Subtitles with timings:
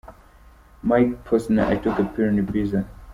[0.81, 2.87] Mike Posner– “I Took A Pill In Ibiza”.